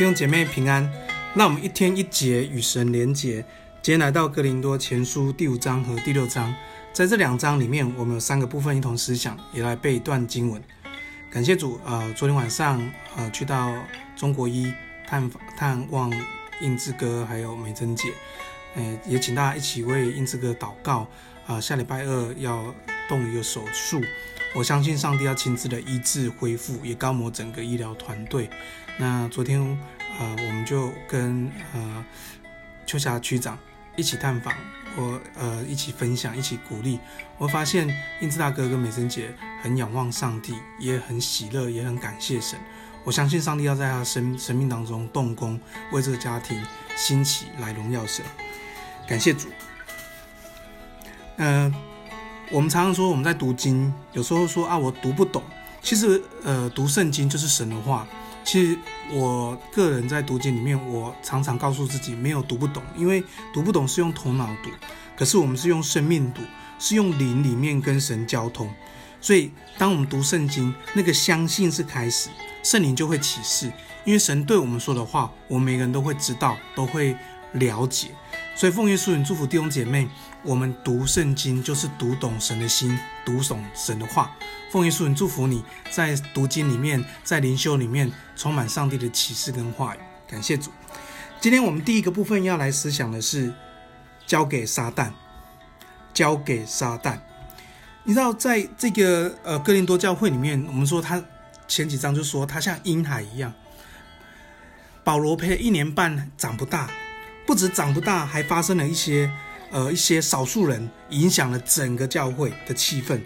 [0.00, 0.90] 弟兄姐妹平安，
[1.34, 3.44] 那我们一天一节与神连结。
[3.82, 6.54] 今天来到哥林多前书第五章和第六章，
[6.90, 10.62] 在这两章里面，我们有三个部分一同思想，也来背一段经文。
[11.30, 12.80] 感谢主，呃，昨天晚上
[13.14, 13.74] 呃去到
[14.16, 14.72] 中国医
[15.06, 16.10] 探探望
[16.62, 18.10] 英志哥还有美珍姐，
[18.76, 21.06] 呃，也请大家一起为英志哥祷告。
[21.46, 22.74] 啊、下礼拜二要
[23.06, 24.00] 动一个手术，
[24.54, 28.50] 我相信上帝要亲自的医治恢复，也膏抹整个医疗团队。
[28.98, 29.60] 那昨天，
[30.18, 32.04] 呃，我们就跟呃
[32.84, 33.56] 秋霞区长
[33.96, 34.52] 一起探访，
[34.96, 36.98] 我呃一起分享，一起鼓励。
[37.38, 37.88] 我发现
[38.20, 39.32] 英姿大哥跟美珍姐
[39.62, 42.58] 很仰望上帝，也很喜乐，也很感谢神。
[43.04, 45.58] 我相信上帝要在他生生命当中动工，
[45.92, 46.60] 为这个家庭
[46.96, 48.24] 兴起来荣耀神。
[49.08, 49.48] 感谢主。
[51.36, 51.72] 呃，
[52.50, 55.40] 我们常常说我们在读经，有时候说啊我读不懂。
[55.80, 58.06] 其实呃读圣经就是神的话。
[58.42, 58.76] 其实
[59.12, 64.70] 我个人在读经里面，我常常告诉自己没有读不懂，因为读不懂是用头脑读，
[65.16, 66.40] 可是我们是用生命读，
[66.78, 68.68] 是用灵里面跟神交通。
[69.20, 72.30] 所以当我们读圣经，那个相信是开始，
[72.64, 73.70] 圣灵就会启示，
[74.04, 77.14] 因为神对我们说的话，我们每个人都会知道，都会
[77.52, 78.08] 了解。
[78.60, 80.06] 所以奉耶稣名祝福弟兄姐妹，
[80.42, 82.94] 我们读圣经就是读懂神的心，
[83.24, 84.36] 读懂神的话。
[84.70, 89.98] 奉耶稣名祝福你在读经里面，在灵修里面充满上帝的启示跟话语。
[90.28, 90.70] 感谢主。
[91.40, 93.50] 今天我们第一个部分要来思想的是
[94.26, 95.10] 交给撒旦，
[96.12, 97.18] 交给撒旦。
[98.04, 101.24] 你知道，在这个呃哥林多教会里面，我们说他
[101.66, 103.54] 前几章就说他像婴孩一样，
[105.02, 106.90] 保罗陪了一年半长不大。
[107.50, 109.28] 不止长不大，还发生了一些，
[109.72, 113.20] 呃，一些少数人影响了整个教会的气氛。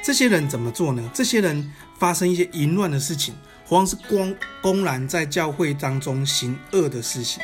[0.00, 1.10] 这些人怎么做呢？
[1.12, 3.34] 这些人发生一些淫乱的事情，
[3.66, 7.42] 或是公公然在教会当中行恶的事情，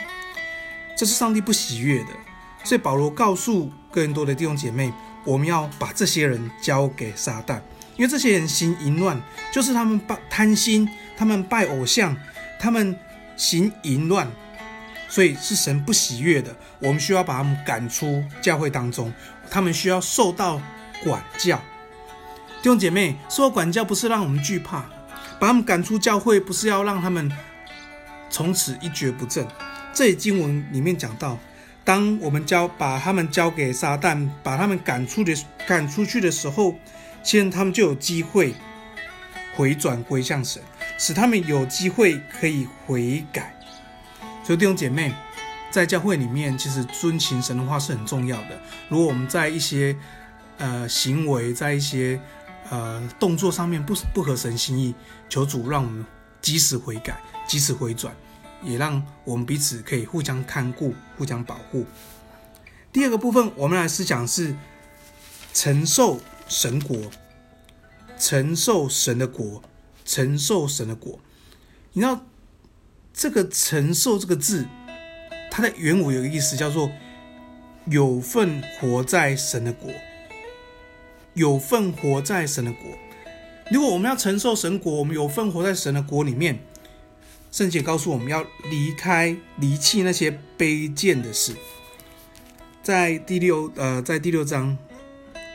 [0.96, 2.10] 这是上帝不喜悦的。
[2.62, 4.92] 所以保罗告诉更多的弟兄姐妹，
[5.24, 7.60] 我们要把这些人交给撒旦，
[7.96, 9.20] 因为这些人行淫乱，
[9.52, 12.16] 就是他们拜贪心，他们拜偶像，
[12.60, 12.96] 他们
[13.36, 14.30] 行淫乱。
[15.08, 19.12] 所以是神不喜悦的，我们需要把他们赶出教会当中，
[19.50, 20.60] 他们需要受到
[21.02, 21.56] 管教。
[22.60, 24.84] 弟兄姐妹，受到管教不是让我们惧怕，
[25.38, 27.30] 把他们赶出教会不是要让他们
[28.28, 29.46] 从此一蹶不振。
[29.94, 31.38] 这里经文里面讲到，
[31.84, 35.34] 当我们交把他们交给撒旦，把他们赶出的
[35.66, 36.74] 赶出去的时候，
[37.22, 38.54] 现在他们就有机会
[39.56, 40.62] 回转归向神，
[40.98, 43.54] 使他们有机会可以悔改。
[44.48, 45.14] 所以弟兄姐妹，
[45.70, 48.58] 在教会里面，其实遵行神的话是很重要的。
[48.88, 49.94] 如果我们在一些
[50.56, 52.18] 呃行为，在一些
[52.70, 54.94] 呃动作上面不不合神心意，
[55.28, 56.02] 求主让我们
[56.40, 58.16] 及时悔改，及时回转，
[58.62, 61.84] 也让我们彼此可以互相看顾、互相保护。
[62.90, 64.56] 第二个部分，我们来思想是
[65.52, 66.96] 承受神国，
[68.18, 69.62] 承受神的国，
[70.06, 71.20] 承受神的国。
[71.92, 72.22] 你知道？
[73.18, 74.64] 这个“承受”这个字，
[75.50, 76.88] 它的原文有个意思，叫做
[77.86, 79.90] 有份活在神的国，
[81.34, 82.82] 有份活在神的国。
[83.72, 86.60] 如果我们要承受神国，我们有份活在神的国里面，
[87.50, 91.56] 圣经告诉我们要离开、离弃那些卑贱的事。
[92.84, 94.78] 在第六呃，在第六章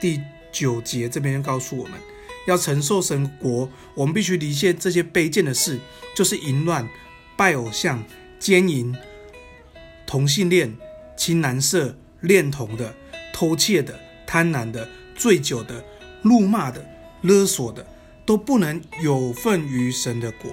[0.01, 0.19] 第
[0.51, 1.93] 九节这边告诉我们，
[2.45, 5.79] 要承受神国，我们必须离弃这些卑贱的事，
[6.13, 6.85] 就是淫乱。
[7.35, 8.03] 拜偶像、
[8.39, 8.95] 奸淫、
[10.05, 10.75] 同性恋、
[11.17, 12.93] 亲男色、恋童的、
[13.33, 15.83] 偷窃的、贪婪的、醉酒的、
[16.21, 16.85] 怒骂的、
[17.21, 17.85] 勒索的，
[18.25, 20.51] 都不能有份于神的国。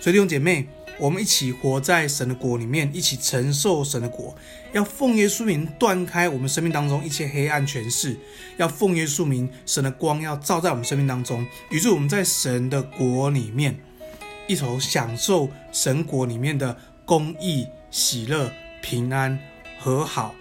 [0.00, 0.68] 所以弟兄姐妹，
[0.98, 4.36] 我们一起活在神的国里面，一起承受神的国，
[4.72, 8.16] 要奉耶稣名断开我们生命当中一切黑暗权势，
[8.56, 13.80] 要奉耶稣名，神的光要照在我们生命当中，以致我们在神的国里面。
[14.46, 18.52] 一同享受神国里面的公义、喜乐、
[18.82, 19.38] 平安、
[19.78, 20.34] 和好、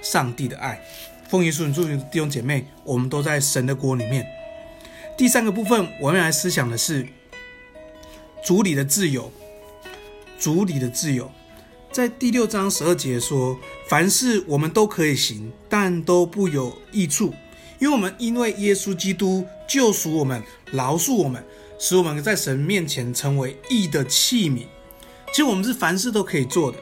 [0.00, 0.80] 上帝的爱。
[1.28, 4.26] 奉耶稣名祝福弟兄姐妹，我们都在神的国里面。
[5.16, 7.06] 第三个部分，我们来思想的是
[8.44, 9.32] 主里的自由。
[10.38, 11.30] 主里的自由，
[11.92, 13.56] 在第六章十二节说
[13.88, 17.32] ：“凡事我们都可以行，但都不有益处，
[17.78, 20.42] 因为我们因为耶稣基督救赎我们，
[20.72, 21.44] 饶恕我们。”
[21.82, 24.66] 使我们在神面前成为义的器皿。
[25.32, 26.78] 其实我们是凡事都可以做的，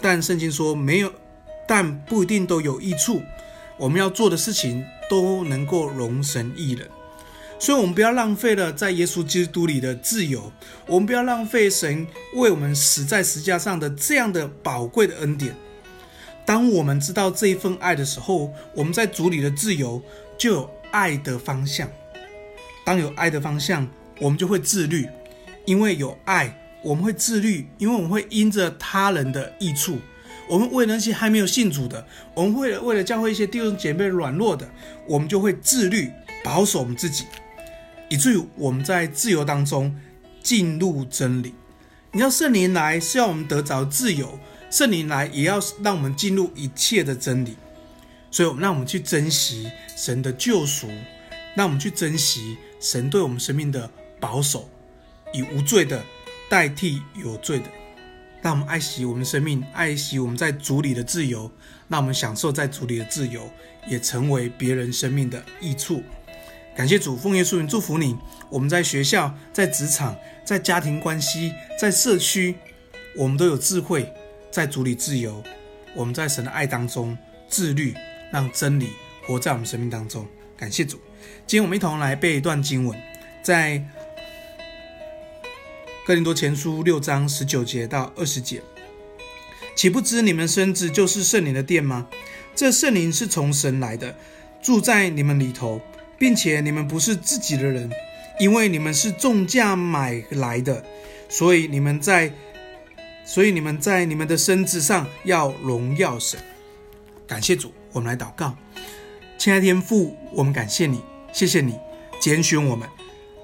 [0.00, 1.12] 但圣经说没有，
[1.68, 3.22] 但不一定都有益处。
[3.78, 6.90] 我们要做的事情都能够容神益人。
[7.60, 10.52] 所以，我们不要浪费了在耶稣基督里的自由，
[10.88, 12.04] 我们不要浪费神
[12.34, 15.54] 为我们死在十架上的这样的宝贵的恩典。
[16.44, 20.02] 当我们知道这一份爱的时候，我们在主里的自由
[20.36, 21.88] 就有爱的方向。
[22.84, 23.86] 当有爱的方向，
[24.20, 25.08] 我们就会自律，
[25.64, 29.98] 因为有爱，我们会自律，因为我们会因着他人的益处。
[30.48, 34.68] 我们为那些还没有信主的，我们为了为了教会一些弟兄姐妹软弱的，
[35.06, 36.10] 我们就会自律
[36.42, 37.24] 保守我们自己，
[38.08, 39.96] 以至于我们在自由当中
[40.42, 41.54] 进入真理。
[42.12, 47.56] 你要圣灵来是要我们得着自由，圣灵来也要让我们进入一切的真理。
[48.32, 50.88] 所以，我们让我们去珍惜神的救赎，
[51.54, 53.88] 让我们去珍惜神对我们生命的
[54.20, 54.68] 保守，
[55.32, 56.04] 以无罪的
[56.48, 57.64] 代替有罪的。
[58.42, 61.50] 让我们爱惜我们生命，爱惜我们在主里的自由。
[61.88, 63.50] 让我们享受在主里的自由，
[63.88, 66.02] 也成为别人生命的益处。
[66.74, 68.16] 感谢主，奉耶稣名祝福你。
[68.48, 72.54] 我们在学校、在职场、在家庭关系、在社区，
[73.16, 74.10] 我们都有智慧，
[74.52, 75.42] 在主里自由。
[75.94, 77.18] 我们在神的爱当中
[77.48, 77.92] 自律，
[78.30, 78.90] 让真理
[79.26, 80.24] 活在我们生命当中。
[80.56, 80.96] 感谢主。
[81.46, 82.96] 今天我们一同来背一段经文，
[83.42, 83.84] 在。
[86.06, 88.62] 哥林多前书六章十九节到二十节，
[89.76, 92.08] 岂不知你们身子就是圣灵的殿吗？
[92.56, 94.16] 这圣灵是从神来的，
[94.62, 95.80] 住在你们里头，
[96.18, 97.90] 并且你们不是自己的人，
[98.40, 100.82] 因为你们是重价买来的，
[101.28, 102.32] 所以你们在，
[103.24, 106.40] 所以你们在你们的身子上要荣耀神。
[107.26, 108.56] 感谢主，我们来祷告，
[109.36, 111.78] 亲爱的天父，我们感谢你，谢谢你
[112.18, 112.88] 拣选我们，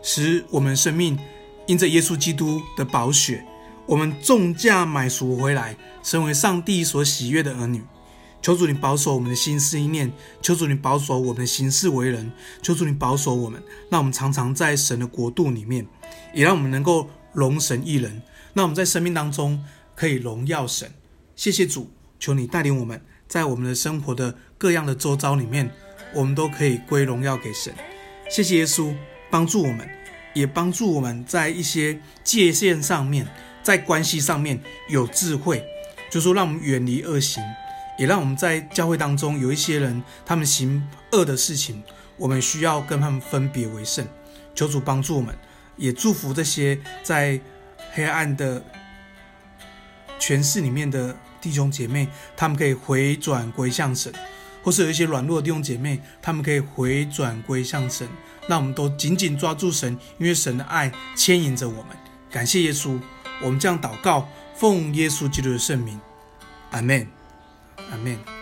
[0.03, 1.19] 使我们生命。
[1.67, 3.45] 因着耶稣基督的宝血，
[3.87, 7.83] 我们重价买赎回来，成为上帝所喜悦的儿女。
[8.41, 12.31] 求主你保守我们的心思意念，求主你保守我们的行事为人，
[12.63, 13.61] 求主你保守我们，
[13.91, 15.85] 让我们常常在神的国度里面，
[16.33, 18.23] 也让我们能够荣神益人。
[18.55, 19.63] 让我们在生命当中
[19.95, 20.91] 可以荣耀神。
[21.35, 21.91] 谢谢主，
[22.21, 25.71] 求你带领我们在我们的生活的各样的周遭里面，
[26.15, 27.75] 我们都可以归荣耀给神。
[28.31, 28.95] 谢谢耶稣
[29.31, 29.96] 帮助我们。
[30.37, 33.27] 也帮助我们在一些界限上面，
[33.63, 34.61] 在关系上面
[34.91, 35.65] 有智慧，
[36.11, 37.43] 就是说让我们远离恶行，
[37.99, 41.83] 也让我们在教会当中有一些人，他们行恶的事情，
[42.19, 44.07] 我们需要跟他们分别为圣。
[44.55, 45.35] 求主帮助我们，
[45.77, 47.41] 也祝福这些在
[47.95, 48.63] 黑暗的
[50.19, 54.13] 权势里面的弟兄姐妹，他们可以回转归向神。
[54.63, 58.07] 或是有一些软弱的弟兄姐妹，他们可以回转归向神，
[58.47, 61.97] 那我们都紧紧抓住神，因为神的爱牵引着我们。
[62.31, 62.99] 感谢耶稣，
[63.43, 66.01] 我们这样祷告，奉耶稣基督的圣名，
[66.71, 67.09] 阿门，
[67.91, 68.36] 阿门。